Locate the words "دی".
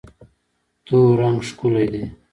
1.93-2.03